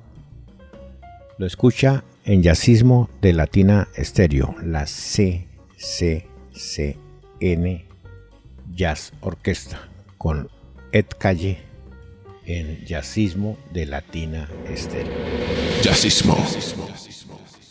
Lo 1.39 1.47
escucha 1.47 2.05
en 2.24 2.43
Jazzismo 2.43 3.11
de 3.20 3.32
Latina 3.32 3.89
Stereo, 3.97 4.55
la 4.62 4.84
CCCN 4.84 6.24
Jazz 8.72 9.12
Orquesta, 9.20 9.89
con 10.16 10.49
Ed 10.93 11.07
Calle 11.18 11.66
en 12.47 12.84
Jazzismo 12.86 13.59
de 13.72 13.86
Latina 13.86 14.49
Estéreo. 14.68 15.12
Este 15.82 17.66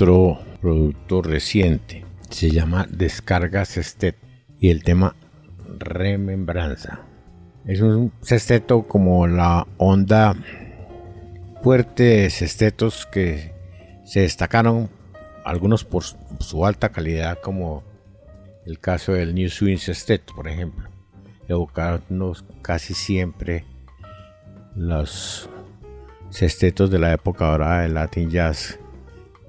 otro 0.00 0.38
producto 0.62 1.20
reciente. 1.20 2.06
Se 2.30 2.50
llama 2.50 2.86
Descarga 2.88 3.66
Sestet 3.66 4.16
y 4.58 4.70
el 4.70 4.82
tema 4.82 5.14
Remembranza. 5.78 7.02
Es 7.66 7.82
un 7.82 8.10
sesteto 8.22 8.84
como 8.84 9.26
la 9.26 9.66
onda 9.76 10.34
fuerte 11.62 12.02
de 12.04 12.30
sestetos 12.30 13.04
que 13.04 13.52
se 14.06 14.20
destacaron 14.20 14.88
algunos 15.44 15.84
por 15.84 16.02
su 16.02 16.64
alta 16.64 16.88
calidad 16.88 17.38
como 17.42 17.84
el 18.64 18.78
caso 18.78 19.12
del 19.12 19.34
New 19.34 19.50
Swing 19.50 19.76
Sesteto 19.76 20.34
por 20.34 20.48
ejemplo 20.48 20.88
evocando 21.46 22.34
casi 22.62 22.94
siempre 22.94 23.64
los 24.74 25.50
sestetos 26.30 26.90
de 26.90 26.98
la 26.98 27.12
época 27.12 27.50
dorada 27.50 27.82
del 27.82 27.94
Latin 27.94 28.30
Jazz 28.30 28.78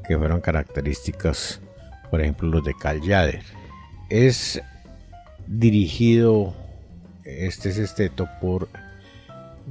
que 0.08 0.18
fueron 0.18 0.42
características 0.42 1.62
por 2.10 2.22
ejemplo 2.22 2.50
los 2.50 2.64
de 2.64 2.74
Cal 2.74 3.02
Yader 3.02 3.44
es 4.10 4.62
dirigido 5.48 6.54
este 7.24 7.72
sexteto 7.72 8.28
por 8.40 8.68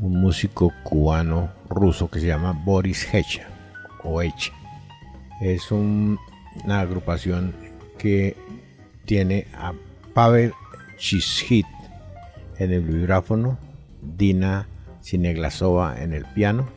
un 0.01 0.21
músico 0.21 0.73
cubano 0.83 1.51
ruso 1.69 2.11
que 2.11 2.21
se 2.21 2.27
llama 2.27 2.53
Boris 2.53 3.13
Hecha 3.13 3.49
o 4.03 4.23
Hecha. 4.23 4.53
Es 5.41 5.71
una 5.71 6.19
agrupación 6.69 7.55
que 7.99 8.37
tiene 9.05 9.47
a 9.55 9.73
Pavel 10.15 10.53
Chishit 10.97 11.67
en 12.59 12.73
el 12.73 12.83
vibráfono, 12.83 13.59
Dina 14.03 14.69
Sineglasova 15.01 16.01
en 16.01 16.13
el 16.13 16.25
piano, 16.27 16.69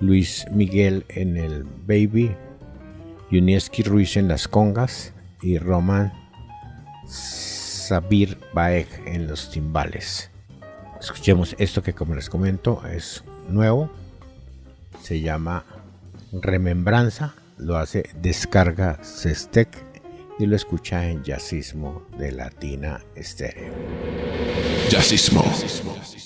Luis 0.00 0.46
Miguel 0.52 1.04
en 1.08 1.36
el 1.36 1.64
baby, 1.64 2.34
Yunieski 3.30 3.82
Ruiz 3.82 4.16
en 4.16 4.28
las 4.28 4.48
congas 4.48 5.12
y 5.42 5.58
Roman 5.58 6.12
Sabir 7.06 8.38
Baek 8.52 9.06
en 9.06 9.26
los 9.26 9.50
timbales. 9.50 10.30
Escuchemos 11.00 11.54
esto 11.58 11.82
que 11.82 11.94
como 11.94 12.14
les 12.14 12.28
comento 12.28 12.82
es 12.86 13.24
nuevo. 13.48 13.90
Se 15.02 15.20
llama 15.20 15.64
Remembranza. 16.32 17.34
Lo 17.56 17.76
hace 17.76 18.08
Descarga 18.20 19.02
Sestec 19.02 19.68
y 20.38 20.46
lo 20.46 20.54
escucha 20.54 21.08
en 21.08 21.24
Jazzismo 21.24 22.06
de 22.18 22.32
Latina 22.32 23.00
Estéreo. 23.14 23.74
Jazzismo. 24.88 25.42
Hits 25.42 26.17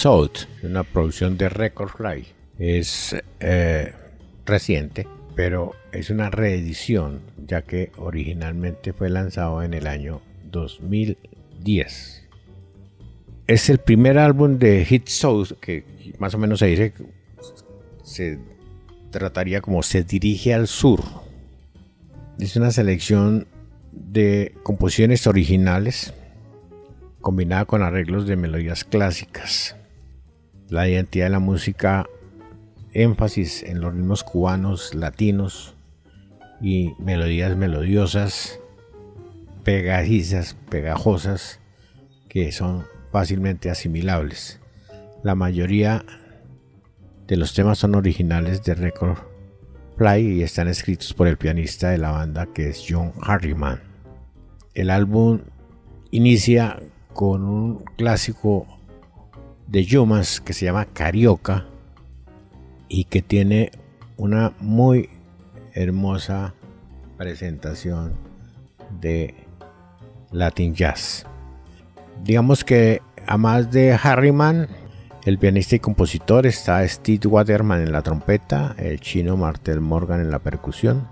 South, 0.00 0.46
una 0.62 0.82
producción 0.82 1.36
de 1.36 1.50
Record 1.50 1.90
Fly. 1.90 2.26
Es 2.58 3.14
eh, 3.38 3.92
reciente, 4.46 5.06
pero 5.36 5.74
es 5.92 6.08
una 6.08 6.30
reedición, 6.30 7.20
ya 7.46 7.60
que 7.60 7.92
originalmente 7.98 8.94
fue 8.94 9.10
lanzado 9.10 9.62
en 9.62 9.74
el 9.74 9.86
año 9.86 10.22
2010. 10.50 12.26
Es 13.46 13.68
el 13.68 13.76
primer 13.76 14.16
álbum 14.16 14.58
de 14.58 14.86
Hits 14.88 15.12
South 15.12 15.52
que 15.60 15.84
más 16.18 16.34
o 16.34 16.38
menos 16.38 16.60
se 16.60 16.66
dice 16.68 16.94
se 18.02 18.38
trataría 19.10 19.60
como 19.60 19.82
se 19.82 20.02
dirige 20.02 20.54
al 20.54 20.66
sur. 20.66 21.02
Es 22.38 22.56
una 22.56 22.70
selección 22.70 23.48
de 23.92 24.54
composiciones 24.62 25.26
originales 25.26 26.14
combinada 27.20 27.66
con 27.66 27.82
arreglos 27.82 28.26
de 28.26 28.36
melodías 28.36 28.84
clásicas. 28.84 29.76
La 30.70 30.88
identidad 30.88 31.26
de 31.26 31.30
la 31.30 31.40
música, 31.40 32.06
énfasis 32.92 33.64
en 33.64 33.80
los 33.80 33.92
ritmos 33.92 34.22
cubanos, 34.22 34.94
latinos 34.94 35.74
y 36.60 36.92
melodías 37.00 37.56
melodiosas, 37.56 38.60
pegajizas, 39.64 40.56
pegajosas, 40.70 41.58
que 42.28 42.52
son 42.52 42.86
fácilmente 43.10 43.68
asimilables. 43.68 44.60
La 45.24 45.34
mayoría 45.34 46.04
de 47.26 47.36
los 47.36 47.52
temas 47.52 47.78
son 47.78 47.96
originales 47.96 48.62
de 48.62 48.76
Record 48.76 49.18
Fly 49.96 50.38
y 50.38 50.42
están 50.44 50.68
escritos 50.68 51.12
por 51.14 51.26
el 51.26 51.36
pianista 51.36 51.90
de 51.90 51.98
la 51.98 52.12
banda 52.12 52.46
que 52.46 52.68
es 52.68 52.84
John 52.88 53.12
Harriman. 53.22 53.80
El 54.74 54.90
álbum 54.90 55.40
inicia 56.12 56.80
con 57.12 57.42
un 57.42 57.84
clásico 57.96 58.68
de 59.70 59.84
Yumas 59.84 60.40
que 60.40 60.52
se 60.52 60.66
llama 60.66 60.84
Carioca 60.84 61.66
y 62.88 63.04
que 63.04 63.22
tiene 63.22 63.70
una 64.16 64.52
muy 64.58 65.08
hermosa 65.74 66.54
presentación 67.16 68.14
de 69.00 69.34
Latin 70.32 70.74
Jazz. 70.74 71.24
Digamos 72.24 72.64
que 72.64 73.00
a 73.26 73.38
más 73.38 73.70
de 73.70 73.92
Harriman, 73.92 74.68
El 75.26 75.38
pianista 75.38 75.76
y 75.76 75.80
compositor 75.80 76.46
está 76.46 76.86
Steve 76.88 77.28
Waterman 77.28 77.82
en 77.82 77.92
la 77.92 78.00
trompeta, 78.00 78.74
el 78.78 79.00
chino 79.00 79.36
Martel 79.36 79.82
Morgan 79.82 80.20
en 80.20 80.30
la 80.30 80.38
percusión, 80.38 81.06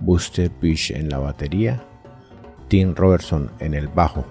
Buster 0.00 0.50
Fish 0.60 0.90
en 0.90 1.08
la 1.08 1.18
batería, 1.18 1.80
Tim 2.66 2.96
Robertson 2.96 3.52
en 3.60 3.74
el 3.74 3.86
bajo. 3.86 4.24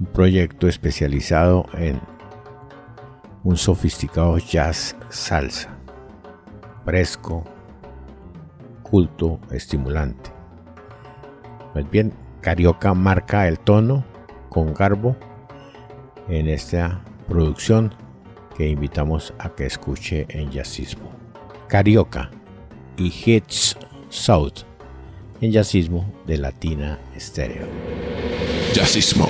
Un 0.00 0.06
proyecto 0.06 0.66
especializado 0.66 1.66
en 1.74 2.00
un 3.42 3.56
sofisticado 3.56 4.38
jazz 4.38 4.96
salsa, 5.08 5.70
fresco, 6.84 7.44
culto, 8.82 9.40
estimulante. 9.50 10.30
Pues 11.72 11.88
bien, 11.90 12.12
Carioca 12.40 12.94
marca 12.94 13.46
el 13.48 13.58
tono 13.58 14.04
con 14.48 14.74
garbo 14.74 15.16
en 16.28 16.48
esta 16.48 17.02
producción 17.28 17.94
que 18.56 18.68
invitamos 18.68 19.32
a 19.38 19.50
que 19.50 19.66
escuche 19.66 20.26
en 20.28 20.50
jazzismo. 20.50 21.10
Carioca 21.68 22.30
y 22.96 23.12
Hits 23.24 23.76
South 24.08 24.64
en 25.40 25.52
jazzismo 25.52 26.12
de 26.26 26.38
Latina 26.38 26.98
Stereo. 27.16 27.68
Jazzismo. 28.74 29.26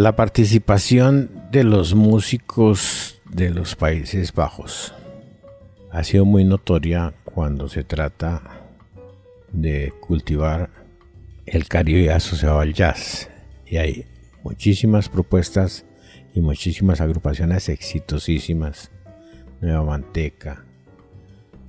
La 0.00 0.16
participación 0.16 1.30
de 1.52 1.62
los 1.62 1.94
músicos 1.94 3.20
de 3.30 3.50
los 3.50 3.76
Países 3.76 4.32
Bajos 4.32 4.94
ha 5.90 6.02
sido 6.04 6.24
muy 6.24 6.42
notoria 6.42 7.12
cuando 7.22 7.68
se 7.68 7.84
trata 7.84 8.62
de 9.52 9.92
cultivar 10.00 10.70
el 11.44 11.68
Caribe 11.68 12.10
asociado 12.12 12.60
al 12.60 12.72
jazz. 12.72 13.28
Y 13.66 13.76
hay 13.76 14.06
muchísimas 14.42 15.10
propuestas 15.10 15.84
y 16.34 16.40
muchísimas 16.40 17.02
agrupaciones 17.02 17.68
exitosísimas. 17.68 18.90
Nueva 19.60 19.84
Manteca, 19.84 20.64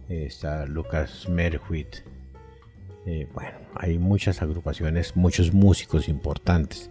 está 0.07 0.65
Lucas 0.67 1.27
Merhuit. 1.27 1.97
Eh, 3.05 3.27
bueno, 3.33 3.57
hay 3.75 3.99
muchas 3.99 4.41
agrupaciones, 4.41 5.17
muchos 5.17 5.53
músicos 5.53 6.07
importantes. 6.07 6.89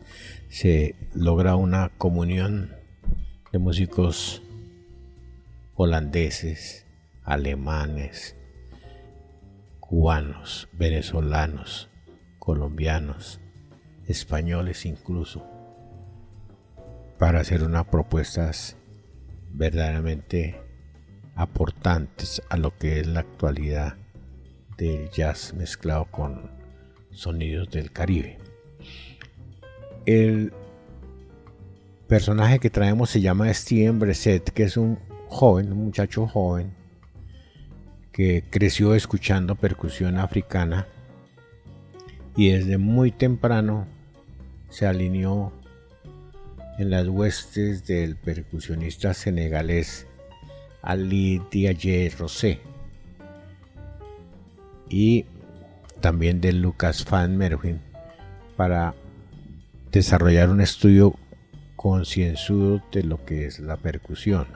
Se 0.50 0.96
logra 1.14 1.54
una 1.54 1.90
comunión 1.96 2.74
de 3.52 3.60
músicos 3.60 4.42
holandeses, 5.76 6.88
alemanes, 7.22 8.34
cubanos, 9.78 10.68
venezolanos, 10.72 11.88
colombianos, 12.40 13.40
españoles 14.08 14.86
incluso, 14.86 15.46
para 17.16 17.38
hacer 17.38 17.62
unas 17.62 17.86
propuestas 17.86 18.76
verdaderamente 19.52 20.60
aportantes 21.36 22.42
a 22.50 22.56
lo 22.56 22.76
que 22.76 22.98
es 22.98 23.06
la 23.06 23.20
actualidad 23.20 23.98
del 24.76 25.10
jazz 25.10 25.54
mezclado 25.54 26.06
con 26.06 26.50
sonidos 27.12 27.70
del 27.70 27.92
Caribe. 27.92 28.39
El 30.06 30.52
personaje 32.08 32.58
que 32.58 32.70
traemos 32.70 33.10
se 33.10 33.20
llama 33.20 33.52
Steven 33.52 33.98
Breset, 33.98 34.50
que 34.50 34.64
es 34.64 34.76
un 34.76 34.98
joven, 35.28 35.72
un 35.72 35.84
muchacho 35.84 36.26
joven, 36.26 36.72
que 38.12 38.44
creció 38.50 38.94
escuchando 38.94 39.54
percusión 39.54 40.18
africana 40.18 40.86
y 42.36 42.50
desde 42.50 42.78
muy 42.78 43.12
temprano 43.12 43.86
se 44.68 44.86
alineó 44.86 45.52
en 46.78 46.90
las 46.90 47.06
huestes 47.08 47.86
del 47.86 48.16
percusionista 48.16 49.14
senegalés 49.14 50.06
Ali 50.82 51.42
Diaye 51.50 52.10
Rosé 52.18 52.60
y 54.88 55.26
también 56.00 56.40
de 56.40 56.52
Lucas 56.52 57.06
Van 57.08 57.36
Merwin 57.36 57.80
para 58.56 58.94
desarrollar 59.90 60.50
un 60.50 60.60
estudio 60.60 61.14
concienzudo 61.76 62.82
de 62.92 63.02
lo 63.02 63.24
que 63.24 63.46
es 63.46 63.58
la 63.58 63.76
percusión. 63.76 64.46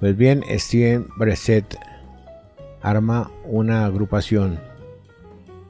Pues 0.00 0.16
bien, 0.16 0.42
Steven 0.50 1.06
Breset 1.16 1.78
arma 2.82 3.30
una 3.44 3.84
agrupación 3.84 4.58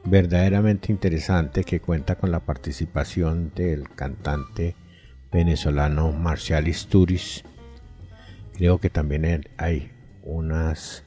verdaderamente 0.04 0.92
interesante 0.92 1.64
que 1.64 1.80
cuenta 1.80 2.16
con 2.16 2.30
la 2.30 2.40
participación 2.40 3.52
del 3.54 3.88
cantante 3.90 4.74
venezolano 5.32 6.12
Marcial 6.12 6.68
Isturiz. 6.68 7.44
Creo 8.54 8.78
que 8.78 8.90
también 8.90 9.48
hay 9.56 9.90
unos 10.22 11.02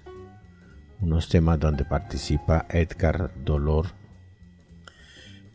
temas 1.29 1.59
donde 1.59 1.85
participa 1.85 2.65
Edgar 2.69 3.31
Dolor. 3.43 3.87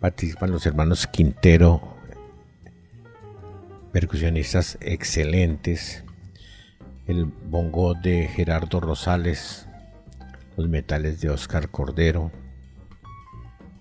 Participan 0.00 0.50
los 0.50 0.66
hermanos 0.66 1.07
Quintero, 1.07 1.91
percusionistas 3.93 4.78
excelentes. 4.80 6.03
El 7.07 7.26
bongo 7.26 7.95
de 7.95 8.28
Gerardo 8.28 8.80
Rosales, 8.80 9.66
los 10.57 10.68
metales 10.68 11.20
de 11.20 11.30
Oscar 11.30 11.68
Cordero, 11.68 12.30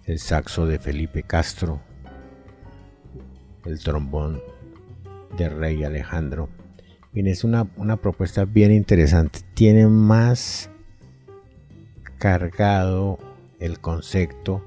el 0.06 0.20
saxo 0.20 0.66
de 0.66 0.80
Felipe 0.80 1.24
Castro, 1.24 1.82
el 3.66 3.80
trombón 3.80 4.42
de 5.38 5.50
Rey 5.50 5.84
Alejandro. 5.84 6.50
Bien, 7.14 7.28
es 7.28 7.44
una, 7.44 7.66
propuesta 7.98 8.46
bien 8.46 8.72
interesante. 8.72 9.40
Tiene 9.54 9.88
más 9.88 10.70
cargado 12.18 13.20
el 13.60 13.80
concepto 13.80 14.66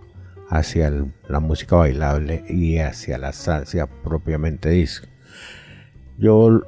hacia 0.49 0.93
la 1.29 1.41
música 1.41 1.77
bailable 1.77 2.45
y 2.49 2.79
hacia 2.79 3.19
la 3.19 3.33
salsa 3.33 3.87
propiamente 3.87 4.69
disco. 4.71 5.09
Yo, 6.19 6.63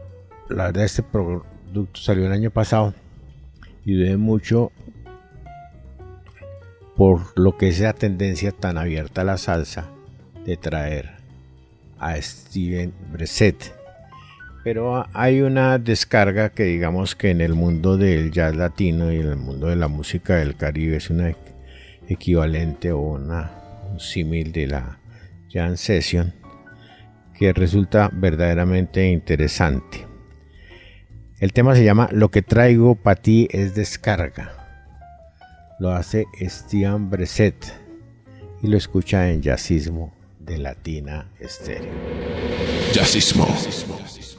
la 0.49 0.67
verdad, 0.67 0.85
este 0.85 1.03
producto 1.03 2.01
salió 2.01 2.27
el 2.27 2.33
año 2.33 2.51
pasado 2.51 2.95
y 3.85 3.95
dudé 3.95 4.17
mucho 4.17 4.73
por 6.97 7.39
lo 7.39 7.57
que 7.57 7.69
es 7.69 7.81
esa 7.81 7.93
tendencia 7.93 8.51
tan 8.53 8.79
abierta 8.79 9.21
a 9.21 9.25
la 9.25 9.37
salsa 9.37 9.89
de 10.45 10.57
traer 10.57 11.11
a 11.99 12.21
Steven 12.21 12.93
Breset. 13.13 13.75
Pero 14.65 15.07
hay 15.13 15.43
una 15.43 15.79
descarga 15.79 16.49
que 16.49 16.65
digamos 16.65 17.15
que 17.15 17.31
en 17.31 17.41
el 17.41 17.55
mundo 17.55 17.97
del 17.97 18.33
jazz 18.33 18.57
latino 18.57 19.13
y 19.13 19.21
en 19.21 19.29
el 19.29 19.37
mundo 19.37 19.69
de 19.69 19.77
la 19.77 19.87
música 19.87 20.37
del 20.37 20.57
Caribe 20.57 20.97
es 20.97 21.11
una 21.11 21.33
equivalente 22.09 22.91
o 22.91 22.99
una, 22.99 23.53
un 23.93 24.01
símil 24.01 24.51
de 24.51 24.67
la 24.67 24.99
jazz 25.49 25.79
session 25.79 26.33
que 27.39 27.53
resulta 27.53 28.11
verdaderamente 28.13 29.09
interesante. 29.09 30.07
El 31.39 31.53
tema 31.53 31.75
se 31.75 31.85
llama 31.85 32.09
Lo 32.13 32.31
que 32.31 32.43
traigo 32.43 32.95
para 32.95 33.21
ti 33.21 33.49
es 33.51 33.75
descarga 33.75 34.57
lo 35.79 35.93
hace 35.93 36.27
Stian 36.41 37.11
Breset 37.11 37.55
y 38.63 38.69
lo 38.69 38.77
escucha 38.77 39.31
en 39.31 39.43
Jazzismo 39.43 40.15
de 40.39 40.59
Latina 40.59 41.31
Estéreo. 41.39 41.93
Jazzismo. 42.93 43.45
amigos, 43.45 44.36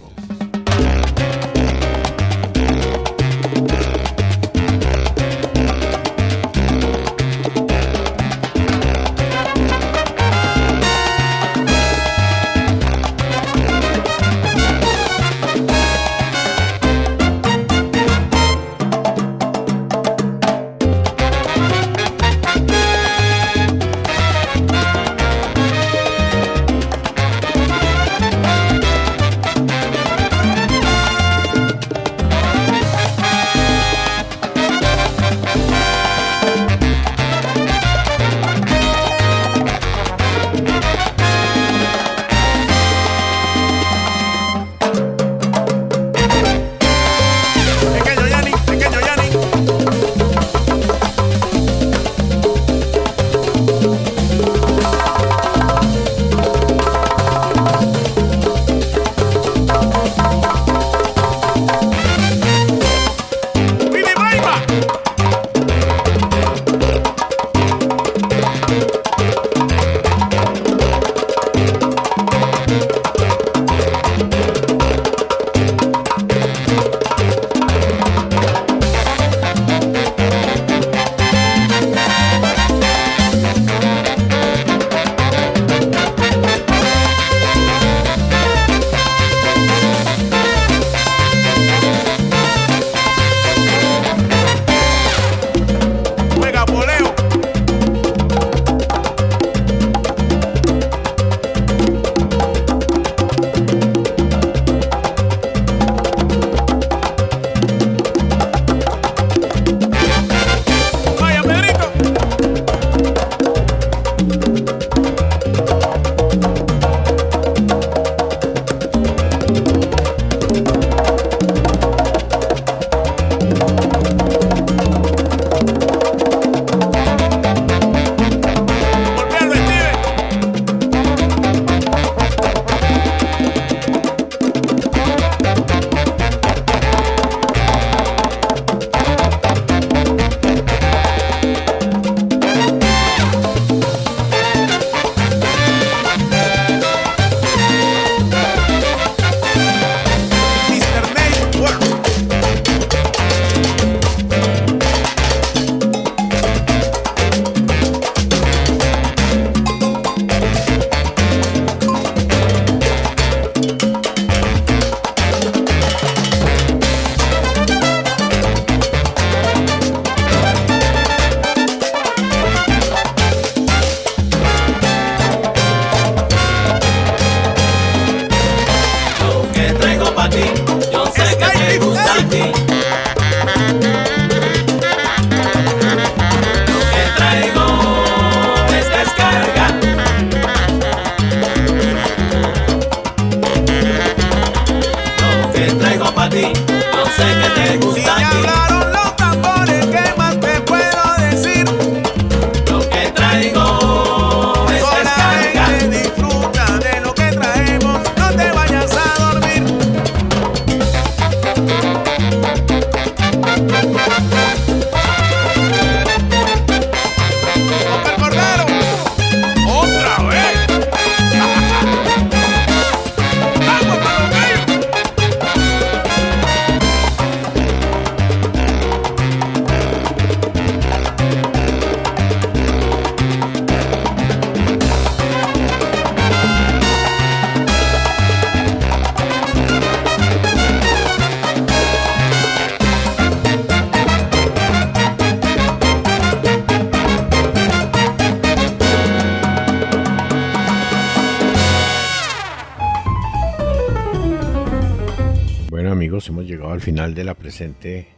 de 257.17 257.23
la 257.23 257.33
presente 257.33 258.09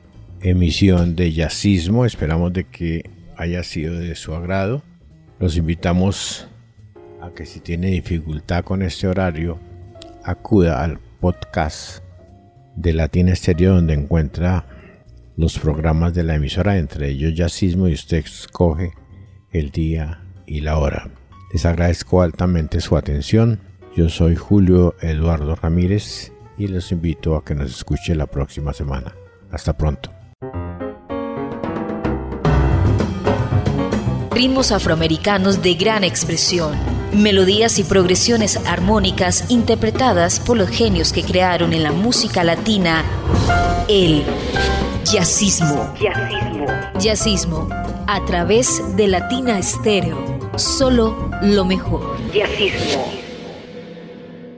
emisión 0.41 1.15
de 1.15 1.31
Yacismo. 1.31 2.05
Esperamos 2.05 2.51
de 2.51 2.65
que 2.65 3.09
haya 3.37 3.63
sido 3.63 3.97
de 3.97 4.13
su 4.15 4.35
agrado. 4.35 4.83
Los 5.39 5.55
invitamos 5.55 6.49
a 7.21 7.31
que 7.33 7.45
si 7.45 7.61
tiene 7.61 7.91
dificultad 7.91 8.65
con 8.65 8.81
este 8.81 9.07
horario, 9.07 9.57
acuda 10.25 10.83
al 10.83 10.99
podcast 11.21 12.03
de 12.75 12.91
Latina 12.91 13.31
Estéreo 13.31 13.75
donde 13.75 13.93
encuentra 13.93 14.65
los 15.37 15.57
programas 15.57 16.13
de 16.13 16.23
la 16.23 16.35
emisora, 16.35 16.77
entre 16.77 17.09
ellos 17.09 17.33
Yacismo, 17.33 17.87
y 17.87 17.93
usted 17.93 18.17
escoge 18.17 18.91
el 19.53 19.71
día 19.71 20.25
y 20.45 20.59
la 20.59 20.77
hora. 20.77 21.09
Les 21.53 21.65
agradezco 21.65 22.21
altamente 22.21 22.81
su 22.81 22.97
atención. 22.97 23.61
Yo 23.95 24.09
soy 24.09 24.35
Julio 24.35 24.95
Eduardo 25.01 25.55
Ramírez 25.55 26.33
y 26.59 26.67
los 26.67 26.91
invito 26.91 27.35
a 27.35 27.43
que 27.43 27.55
nos 27.55 27.71
escuche 27.71 28.13
la 28.13 28.27
próxima 28.27 28.73
semana. 28.73 29.15
Hasta 29.49 29.75
pronto. 29.75 30.11
Ritmos 34.31 34.71
afroamericanos 34.71 35.61
de 35.63 35.73
gran 35.73 36.03
expresión, 36.03 36.77
melodías 37.13 37.79
y 37.79 37.83
progresiones 37.83 38.57
armónicas 38.67 39.49
interpretadas 39.49 40.39
por 40.39 40.57
los 40.57 40.69
genios 40.69 41.11
que 41.11 41.23
crearon 41.23 41.73
en 41.73 41.83
la 41.83 41.91
música 41.91 42.43
latina 42.43 43.03
el 43.87 44.23
jazzismo. 45.03 45.93
Jazzismo. 45.99 46.65
Jazzismo 46.99 47.69
a 48.07 48.25
través 48.25 48.81
de 48.95 49.07
Latina 49.07 49.59
Estéreo. 49.59 50.17
Solo 50.55 51.29
lo 51.41 51.63
mejor. 51.63 52.17
Jazzismo. 52.33 53.18